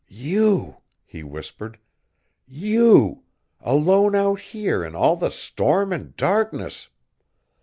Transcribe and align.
"You!" 0.09 0.77
he 1.05 1.21
whispered, 1.21 1.77
"you! 2.47 3.21
Alone 3.59 4.15
out 4.15 4.39
here 4.39 4.83
in 4.83 4.95
all 4.95 5.15
the 5.15 5.29
storm 5.29 5.93
and 5.93 6.15
darkness!" 6.15 6.89